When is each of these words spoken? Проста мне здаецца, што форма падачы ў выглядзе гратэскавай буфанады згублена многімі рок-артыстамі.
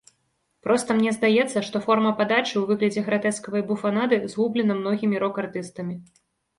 Проста 0.67 0.95
мне 1.01 1.11
здаецца, 1.17 1.63
што 1.67 1.77
форма 1.85 2.15
падачы 2.23 2.51
ў 2.57 2.63
выглядзе 2.71 3.05
гратэскавай 3.13 3.61
буфанады 3.71 4.23
згублена 4.35 4.83
многімі 4.83 5.15
рок-артыстамі. 5.27 6.05